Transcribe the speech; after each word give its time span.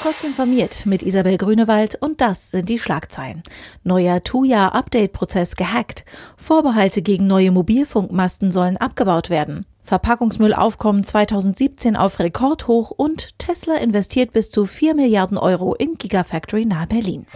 Kurz 0.00 0.22
informiert 0.22 0.86
mit 0.86 1.02
Isabel 1.02 1.36
Grünewald 1.38 1.96
und 2.00 2.20
das 2.20 2.52
sind 2.52 2.68
die 2.68 2.78
Schlagzeilen. 2.78 3.42
Neuer 3.82 4.22
Tuya-Update-Prozess 4.22 5.56
gehackt. 5.56 6.04
Vorbehalte 6.36 7.02
gegen 7.02 7.26
neue 7.26 7.50
Mobilfunkmasten 7.50 8.52
sollen 8.52 8.76
abgebaut 8.76 9.28
werden. 9.28 9.66
Verpackungsmüllaufkommen 9.82 11.02
2017 11.02 11.96
auf 11.96 12.20
Rekordhoch 12.20 12.92
und 12.92 13.36
Tesla 13.40 13.74
investiert 13.74 14.32
bis 14.32 14.52
zu 14.52 14.66
4 14.66 14.94
Milliarden 14.94 15.36
Euro 15.36 15.74
in 15.74 15.96
Gigafactory 15.96 16.64
nahe 16.64 16.86
Berlin. 16.86 17.26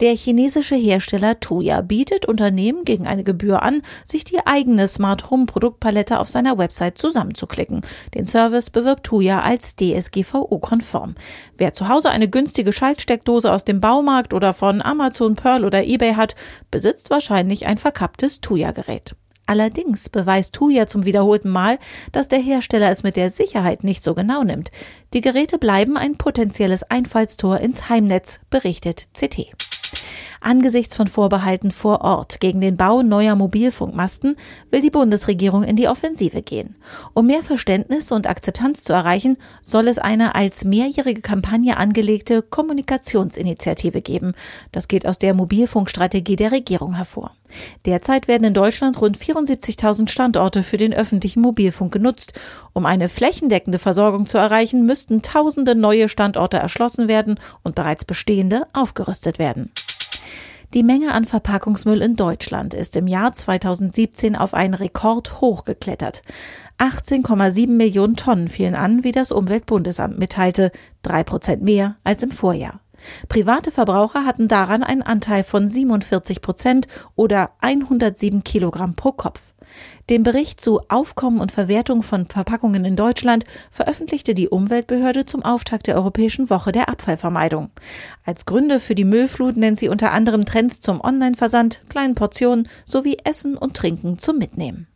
Der 0.00 0.16
chinesische 0.16 0.74
Hersteller 0.74 1.38
Tuya 1.38 1.80
bietet 1.80 2.26
Unternehmen 2.26 2.84
gegen 2.84 3.06
eine 3.06 3.24
Gebühr 3.24 3.62
an, 3.62 3.82
sich 4.04 4.24
die 4.24 4.44
eigene 4.46 4.88
Smart 4.88 5.30
Home 5.30 5.46
Produktpalette 5.46 6.18
auf 6.18 6.28
seiner 6.28 6.58
Website 6.58 6.98
zusammenzuklicken. 6.98 7.82
Den 8.14 8.26
Service 8.26 8.70
bewirbt 8.70 9.04
Tuya 9.04 9.42
als 9.42 9.76
DSGVO-konform. 9.76 11.14
Wer 11.56 11.72
zu 11.72 11.88
Hause 11.88 12.10
eine 12.10 12.28
günstige 12.28 12.72
Schaltsteckdose 12.72 13.52
aus 13.52 13.64
dem 13.64 13.80
Baumarkt 13.80 14.34
oder 14.34 14.52
von 14.52 14.82
Amazon 14.82 15.34
Pearl 15.34 15.64
oder 15.64 15.84
eBay 15.84 16.14
hat, 16.14 16.34
besitzt 16.70 17.10
wahrscheinlich 17.10 17.66
ein 17.66 17.78
verkapptes 17.78 18.40
Tuya-Gerät. 18.40 19.14
Allerdings 19.46 20.08
beweist 20.08 20.54
Tuya 20.54 20.86
zum 20.86 21.04
wiederholten 21.04 21.50
Mal, 21.50 21.78
dass 22.12 22.28
der 22.28 22.38
Hersteller 22.38 22.90
es 22.90 23.02
mit 23.02 23.16
der 23.16 23.30
Sicherheit 23.30 23.84
nicht 23.84 24.04
so 24.04 24.14
genau 24.14 24.44
nimmt. 24.44 24.70
Die 25.14 25.20
Geräte 25.20 25.58
bleiben 25.58 25.96
ein 25.96 26.16
potenzielles 26.16 26.84
Einfallstor 26.84 27.58
ins 27.58 27.88
Heimnetz, 27.88 28.40
berichtet 28.50 29.08
CT. 29.14 29.71
Angesichts 30.42 30.96
von 30.96 31.06
Vorbehalten 31.06 31.70
vor 31.70 32.00
Ort 32.00 32.40
gegen 32.40 32.60
den 32.60 32.76
Bau 32.76 33.02
neuer 33.02 33.36
Mobilfunkmasten 33.36 34.36
will 34.72 34.80
die 34.80 34.90
Bundesregierung 34.90 35.62
in 35.62 35.76
die 35.76 35.86
Offensive 35.86 36.42
gehen. 36.42 36.74
Um 37.14 37.28
mehr 37.28 37.44
Verständnis 37.44 38.10
und 38.10 38.26
Akzeptanz 38.26 38.82
zu 38.82 38.92
erreichen, 38.92 39.38
soll 39.62 39.86
es 39.86 39.98
eine 39.98 40.34
als 40.34 40.64
mehrjährige 40.64 41.20
Kampagne 41.20 41.76
angelegte 41.76 42.42
Kommunikationsinitiative 42.42 44.02
geben. 44.02 44.32
Das 44.72 44.88
geht 44.88 45.06
aus 45.06 45.20
der 45.20 45.32
Mobilfunkstrategie 45.32 46.34
der 46.34 46.50
Regierung 46.50 46.94
hervor. 46.94 47.30
Derzeit 47.86 48.26
werden 48.26 48.44
in 48.44 48.54
Deutschland 48.54 49.00
rund 49.00 49.16
74.000 49.16 50.08
Standorte 50.08 50.64
für 50.64 50.76
den 50.76 50.92
öffentlichen 50.92 51.40
Mobilfunk 51.40 51.92
genutzt. 51.92 52.32
Um 52.72 52.84
eine 52.84 53.08
flächendeckende 53.08 53.78
Versorgung 53.78 54.26
zu 54.26 54.38
erreichen, 54.38 54.86
müssten 54.86 55.22
tausende 55.22 55.76
neue 55.76 56.08
Standorte 56.08 56.56
erschlossen 56.56 57.06
werden 57.06 57.38
und 57.62 57.76
bereits 57.76 58.04
bestehende 58.04 58.66
aufgerüstet 58.72 59.38
werden. 59.38 59.70
Die 60.74 60.82
Menge 60.82 61.12
an 61.12 61.26
Verpackungsmüll 61.26 62.00
in 62.00 62.16
Deutschland 62.16 62.72
ist 62.72 62.96
im 62.96 63.06
Jahr 63.06 63.34
2017 63.34 64.34
auf 64.34 64.54
einen 64.54 64.72
Rekord 64.72 65.42
hochgeklettert. 65.42 66.22
18,7 66.78 67.68
Millionen 67.68 68.16
Tonnen 68.16 68.48
fielen 68.48 68.74
an, 68.74 69.04
wie 69.04 69.12
das 69.12 69.32
Umweltbundesamt 69.32 70.18
mitteilte, 70.18 70.72
drei 71.02 71.24
Prozent 71.24 71.62
mehr 71.62 71.96
als 72.04 72.22
im 72.22 72.30
Vorjahr. 72.30 72.80
Private 73.28 73.70
Verbraucher 73.70 74.24
hatten 74.24 74.48
daran 74.48 74.82
einen 74.82 75.02
Anteil 75.02 75.44
von 75.44 75.68
47 75.68 76.40
Prozent 76.40 76.88
oder 77.16 77.50
107 77.60 78.42
Kilogramm 78.42 78.94
pro 78.94 79.12
Kopf. 79.12 79.40
Den 80.10 80.22
Bericht 80.22 80.60
zu 80.60 80.80
Aufkommen 80.88 81.40
und 81.40 81.52
Verwertung 81.52 82.02
von 82.02 82.26
Verpackungen 82.26 82.84
in 82.84 82.96
Deutschland 82.96 83.44
veröffentlichte 83.70 84.34
die 84.34 84.48
Umweltbehörde 84.48 85.26
zum 85.26 85.42
Auftakt 85.42 85.86
der 85.86 85.96
Europäischen 85.96 86.50
Woche 86.50 86.72
der 86.72 86.88
Abfallvermeidung. 86.88 87.70
Als 88.24 88.46
Gründe 88.46 88.80
für 88.80 88.94
die 88.94 89.04
Müllflut 89.04 89.56
nennt 89.56 89.78
sie 89.78 89.88
unter 89.88 90.12
anderem 90.12 90.44
Trends 90.44 90.80
zum 90.80 91.00
Online-Versand, 91.00 91.80
kleinen 91.88 92.14
Portionen 92.14 92.68
sowie 92.84 93.16
Essen 93.24 93.56
und 93.56 93.76
Trinken 93.76 94.18
zum 94.18 94.38
Mitnehmen. 94.38 94.86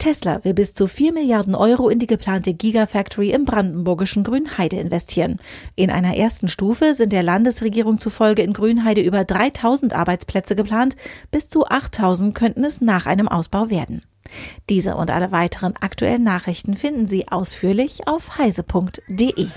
Tesla 0.00 0.42
will 0.44 0.54
bis 0.54 0.74
zu 0.74 0.88
4 0.88 1.12
Milliarden 1.12 1.54
Euro 1.54 1.88
in 1.88 1.98
die 1.98 2.06
geplante 2.08 2.54
Gigafactory 2.54 3.30
im 3.30 3.44
brandenburgischen 3.44 4.24
Grünheide 4.24 4.76
investieren. 4.76 5.38
In 5.76 5.90
einer 5.90 6.16
ersten 6.16 6.48
Stufe 6.48 6.94
sind 6.94 7.12
der 7.12 7.22
Landesregierung 7.22 8.00
zufolge 8.00 8.42
in 8.42 8.52
Grünheide 8.52 9.02
über 9.02 9.24
3000 9.24 9.92
Arbeitsplätze 9.92 10.56
geplant. 10.56 10.96
Bis 11.30 11.48
zu 11.48 11.66
8000 11.66 12.34
könnten 12.34 12.64
es 12.64 12.80
nach 12.80 13.06
einem 13.06 13.28
Ausbau 13.28 13.70
werden. 13.70 14.02
Diese 14.68 14.96
und 14.96 15.10
alle 15.10 15.32
weiteren 15.32 15.76
aktuellen 15.76 16.24
Nachrichten 16.24 16.76
finden 16.76 17.06
Sie 17.06 17.28
ausführlich 17.28 18.08
auf 18.08 18.38
heise.de. 18.38 19.48